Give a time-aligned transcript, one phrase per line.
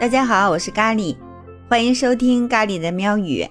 [0.00, 1.16] 大家好，我是咖喱，
[1.68, 3.44] 欢迎收听咖喱的喵语。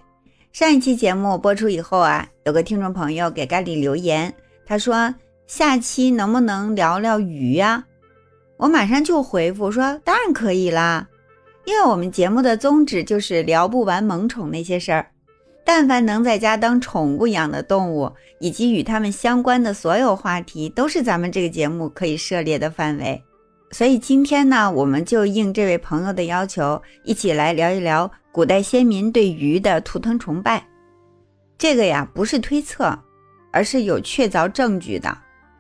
[0.54, 4.34] 上一期节目播出以后啊，有个听众朋友给咖喱留言，
[4.66, 5.14] 他说
[5.46, 7.84] 下期能不能聊聊鱼呀？
[8.56, 11.06] 我马上就回复说，当然可以啦，
[11.66, 15.12] 因为我们节目的宗旨就是聊不完萌宠那些事儿，
[15.66, 18.10] 但凡能在家当宠物养的动物，
[18.40, 23.22] 以及与它们相关的所有话题，都是咱们这个节目可以涉猎的范围。
[23.70, 30.66] 所以今天呢，我们就应这位朋友的要求，一起来聊一聊古代先民对鱼的图腾崇拜。
[31.58, 32.98] 这个呀，不是推测，
[33.52, 35.18] 而是有确凿证据的。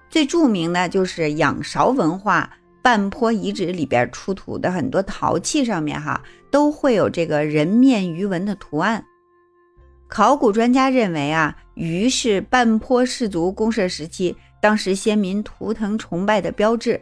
[0.09, 2.49] 最著名的就是仰韶文化
[2.81, 9.03] 半坡遗址里边出土的很多陶器上面，哈，都会有这个人面鱼纹的图案。
[10.07, 17.01] 考古专家认为啊，鱼是半坡氏族公社时期当时先民图腾崇拜的标志。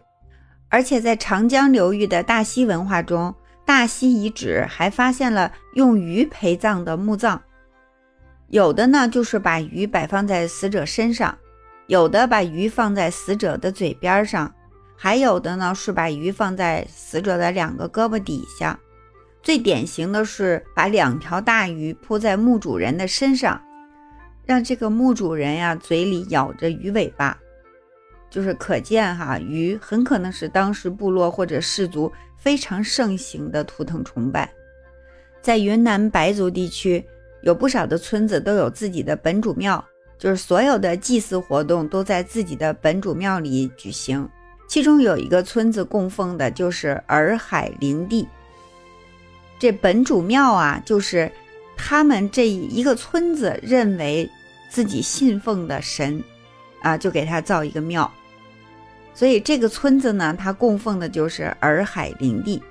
[0.76, 7.40] 而且在长江流域的大溪文化中，大溪遗址还发现了用鱼陪葬的墓葬，
[8.50, 11.38] 有的呢就是把鱼摆放在死者身上，
[11.88, 14.54] 有的把鱼放在死者的嘴边上，
[14.98, 18.78] 还有的呢是把鱼放在死者的两个胳膊底下。
[19.42, 23.62] 最典型的是把两条大鱼铺在墓主人的身上，
[24.46, 27.38] 让这个墓主人呀嘴里咬着鱼尾巴。
[28.36, 34.52] 就是可见哈，鱼很可能是当时部落或者氏族非常盛行的图腾崇拜。
[35.42, 37.02] 在云南白族地区，
[37.44, 39.82] 有不少的村子都有自己的本主庙，
[40.18, 44.30] 就是所有的祭祀活动都在自己的本主庙里举行。
[44.68, 48.28] 其中有一个村子供奉的就是洱海灵帝。
[49.58, 51.32] 这本主庙啊，就是
[51.78, 54.30] 他们这一个村子认为
[54.70, 56.22] 自己信奉的神
[56.82, 58.12] 啊，就给他造一个庙。
[59.16, 62.62] 所以这个村子呢，它供奉的就是洱海灵帝。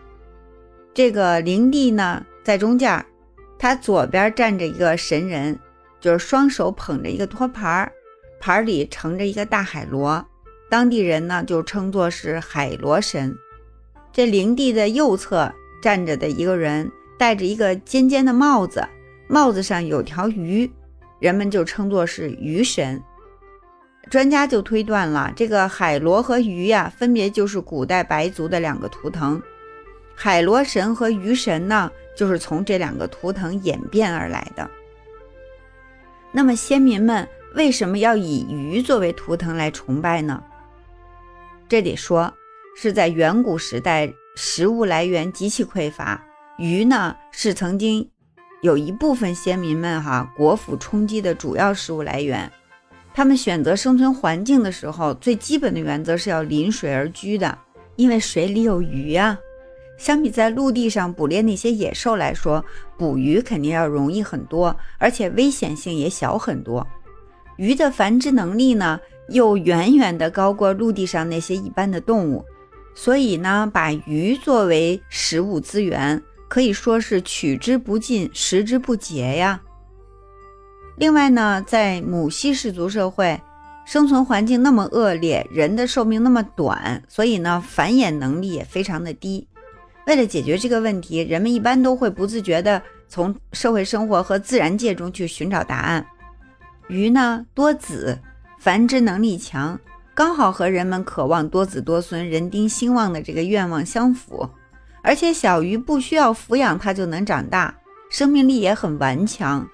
[0.92, 3.04] 这个灵帝呢，在中间，
[3.58, 5.58] 他左边站着一个神人，
[6.00, 7.90] 就是双手捧着一个托盘，
[8.38, 10.24] 盘里盛着一个大海螺，
[10.70, 13.34] 当地人呢就称作是海螺神。
[14.12, 15.52] 这灵帝的右侧
[15.82, 16.88] 站着的一个人，
[17.18, 18.86] 戴着一个尖尖的帽子，
[19.28, 20.70] 帽子上有条鱼，
[21.18, 23.02] 人们就称作是鱼神。
[24.10, 29.42] 专家就推断了，这个海螺和鱼呀，分别就是古代白族的两个图腾。
[30.14, 34.70] 海螺神和鱼神呢，就是从这两个图腾演变而来的。
[36.30, 40.42] 那么先民们为什么要以鱼作为图腾来崇拜呢？
[41.68, 42.32] 这得说
[42.76, 46.22] 是在远古时代，食物来源极其匮乏，
[46.58, 48.08] 鱼呢是曾经
[48.62, 52.50] 有一部分先民们哈国府充饥的主要食物来源。
[53.16, 57.56] 他们选择生存环境的时候，最基本的原则是要临水而居的，
[57.94, 59.38] 因为水里有鱼呀。
[59.96, 62.64] 相比在陆地上捕猎那些野兽来说，
[62.98, 66.84] 捕鱼肯定要容易很多，而且危险性也小很多。
[67.56, 68.98] 鱼的繁殖能力呢，
[69.28, 72.44] 又远远的高过陆地上那些一般的动物，
[72.96, 79.60] 所以呢，把鱼作为食物资源，可以说是取之不尽，食之不竭呀。
[80.96, 83.40] 另外呢，在母系氏族社会，
[83.84, 89.46] 生存环境那么恶劣，人的寿命那么短，所以呢，繁衍能力也非常的低。
[90.06, 96.06] 为了解决这个问题，人们一般都会不自觉地从社会生活和自然界中去寻找答案。
[96.88, 98.18] 鱼呢，多子，
[98.58, 99.78] 繁殖能力强，
[100.14, 104.48] 刚好和人们渴望多子多孙、人丁兴旺的这个愿望相符。
[105.02, 107.74] 而且小鱼不需要抚养，它就能长大，
[108.10, 109.68] 生命力也很顽强。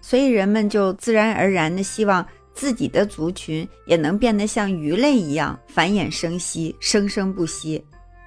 [0.00, 7.84] 所以人们就自然而然的希望自己的族群也能变得像鱼类一样繁衍生息、生生不息。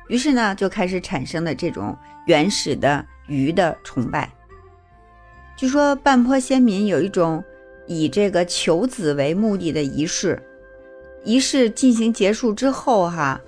[0.07, 1.97] 于是呢，就开始产生了这种
[2.27, 4.29] 原始的鱼的崇拜。
[5.55, 7.43] 据说半坡先民有一种
[7.87, 10.41] 以这个求子为目的的仪式，
[11.23, 13.39] 仪式进行结束之后，哈，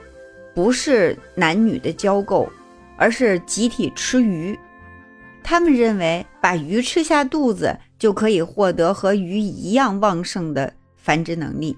[0.54, 2.50] 不是男女的交媾，
[2.98, 4.58] 而是集体吃鱼。
[5.44, 7.78] 他们认为把鱼吃下肚子。
[8.06, 11.76] 就可以获得和鱼一样旺盛的繁殖能力，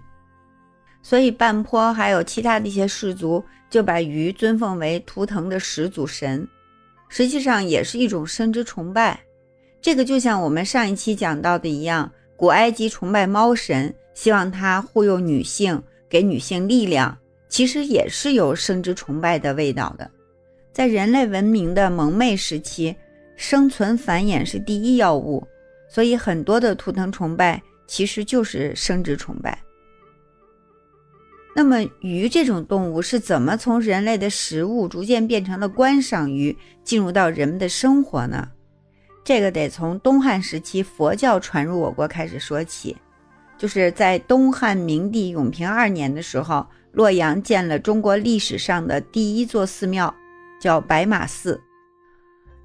[1.01, 6.45] 所以半坡还有其他的一些氏族就把鱼尊奉为图腾的始祖神，
[7.07, 9.17] 实际上也是一种生殖崇拜。
[9.81, 20.11] 这个就像我们上一期讲到的一样，古埃及崇拜猫神，希望它护佑女性，给女性力量，其实也是有生殖崇拜的味道的。
[20.73, 22.93] 在人类文明的蒙昧时期，
[23.37, 25.47] 生存繁衍是第一要务。
[25.97, 29.57] 所以很多的图腾崇拜其实就是生殖崇拜。
[31.55, 38.47] 那么鱼这种动物是怎么从人类的食物逐渐变成了观赏鱼，进入到人们的生活呢？
[39.23, 42.95] 这个得从东汉时期佛教传入我国开始说起。
[43.57, 50.13] 就是在东汉明帝永平二年的时候，洛阳建了中国历史上的第一座寺庙，
[50.61, 51.59] 叫白马寺。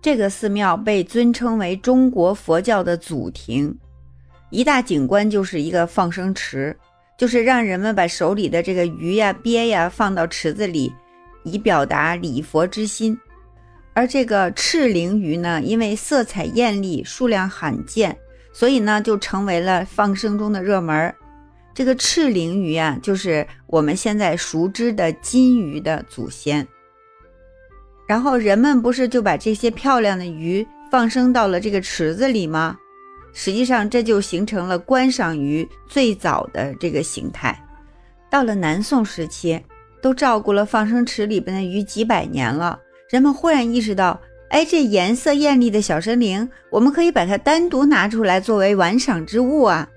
[0.03, 3.75] 这个寺庙被尊称为中国佛教的祖庭，
[4.51, 6.77] 一大景观就是一个放生池。
[7.17, 10.93] 就是让人们把手里的这个鱼呀、鳖呀放到池子里，
[11.45, 13.17] 以表达礼佛之心。
[13.93, 18.17] 而这个赤鳞鱼呢，因为色彩艳丽、数量罕见，
[18.53, 21.15] 所以呢就成为了放生中的热门。
[21.73, 26.67] 这个赤鳞鱼啊，就是我们现在熟知的金鱼的祖先。
[28.13, 32.77] 然后人们不是就把这些漂亮的鱼放生到了这个池子里吗？
[33.33, 37.59] 实际上，这就形成了观赏鱼最早的这个形态。
[38.31, 39.59] 到了南宋时期，
[40.03, 42.79] 都照顾了放生池里边的鱼几百年了，
[43.09, 44.21] 人们忽然意识到，
[44.51, 49.89] 哎，这颜色艳丽的小生灵，我们可以把它单独拿出来作为玩赏之物啊。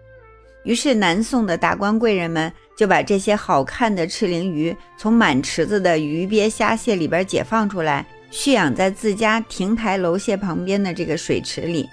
[0.63, 11.87] 于是，南宋的达官贵人们就把这些好看的赤鳞鱼从满池子的鱼鳖虾蟹里边解放出来，蓄养在自家亭台楼榭旁边的这个水池里。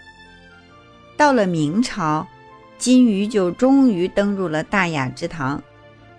[1.16, 2.26] 到了明朝，
[2.78, 5.62] 金鱼就终于登入了大雅之堂，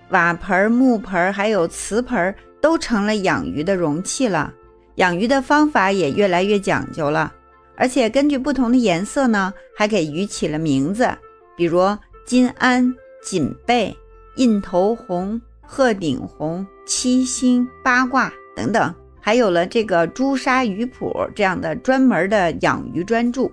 [0.10, 4.54] 瓦盆、木盆还有瓷盆都成了养鱼的容器了。
[4.95, 7.33] 养鱼的方法也越来越讲究了，
[7.75, 11.10] 而且根据不同的颜色呢，还给鱼起了名字，
[11.57, 13.94] 比如金鞍、锦背、
[14.36, 23.50] 印头红、鹤顶红、七星、八卦等等，还有了这个朱砂鱼谱这样的专门的养鱼专著。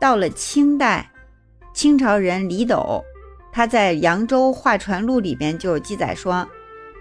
[0.00, 1.10] 到了清代，
[1.72, 3.02] 清朝人李斗，
[3.52, 6.46] 他在《扬州画船录》里边就记载说：“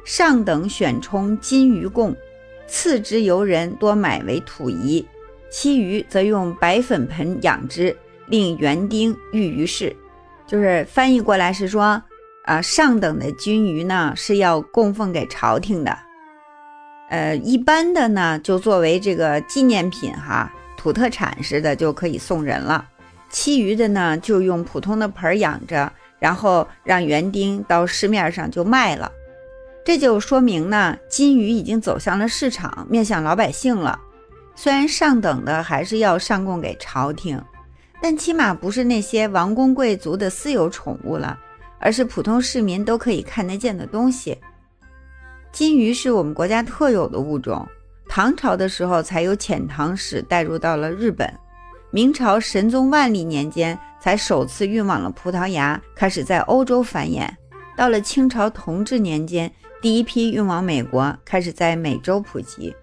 [0.04, 2.16] 上等选充金鱼供，
[2.66, 5.06] 次之游人多买为土仪，
[5.52, 7.96] 其余则用白粉盆养之，
[8.28, 9.96] 令园丁育于市。”
[10.48, 12.02] 就是翻译过来是说，
[12.44, 15.98] 啊，上等的金鱼呢是要供奉给朝廷的，
[17.10, 22.86] 呃，一般的呢就作为这个纪念品哈，土特产似的就可以送人了。
[23.30, 29.12] 其余的呢，就用普通的盆养着，然后让园丁到市面上就卖了。
[29.86, 34.00] 这就说明呢，金鱼已经走向了市场，面向老百姓了。
[34.56, 37.42] 虽然上等的还是要上供给朝廷，
[38.02, 41.40] 但起码不是那些王公贵族的私有宠物了，
[41.84, 44.38] 而是普通市民都可以看得见的东西。
[45.52, 47.68] 金鱼是我们国家特有的物种，
[48.08, 51.32] 唐朝的时候才有遣唐使带入到了日本。
[51.92, 57.30] 明朝神宗万历年间才首次运往了葡萄牙，开始在欧洲繁衍。
[57.76, 59.52] 到了清朝同治年间，
[59.82, 62.74] 第一批运往美国，开始在美洲普及。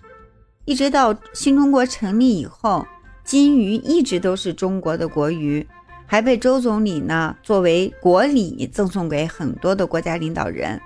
[0.67, 2.87] 一直到新中国成立以后，
[3.25, 5.67] 金鱼一直都是中国的国鱼，
[6.11, 10.81] 还被周总理呢作为国礼赠送给很多的国家领导人。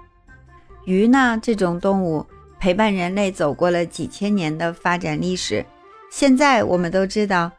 [0.84, 2.26] 鱼呢这种动物
[2.60, 5.64] 陪伴人类走过了几千年的发展历史，
[6.10, 7.50] 现在我们都知道。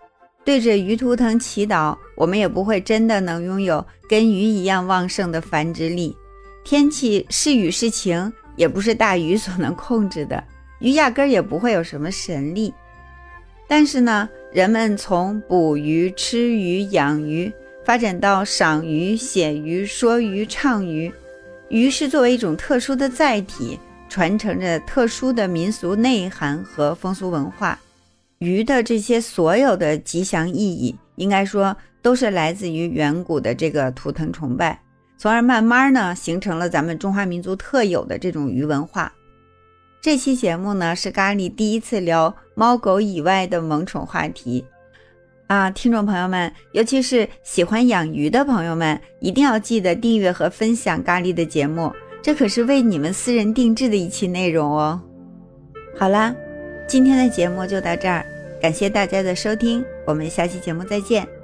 [0.44, 6.16] 对着鱼图腾祈祷，我们也不会真的能拥有跟鱼一样旺盛的繁殖力。
[6.64, 10.44] 天气是雨是晴，也不是大鱼所能控制的。
[10.78, 12.72] 鱼压根儿也不会有什么神力。
[13.68, 17.52] 但是呢，人们从捕鱼、吃鱼、养鱼，
[17.86, 21.14] 发展到赏鱼、写鱼、说鱼、唱鱼，
[21.70, 27.80] 鱼是作为一种特殊的载体，传承着特殊的民俗内涵和风俗文化。
[28.40, 34.82] 鱼的这些所有的吉祥意义，应该说都是来自于远古的这个图腾崇拜，
[35.16, 39.14] 从而慢慢呢形成了咱们中华民族特有的这种鱼文化。
[40.02, 44.66] 这期节目呢是咖喱第一次聊猫狗以外的萌宠话题
[45.48, 55.02] 啊，听众朋友们，尤其是喜欢养鱼的朋友们，一定要记得订阅和分享咖喱的节目，这可是为你们私人定制的一期内容哦。
[55.98, 56.36] 好啦。
[56.88, 58.24] 今天的节目就到这儿，
[58.62, 61.35] 感谢大家的收听，我们下期节目再见。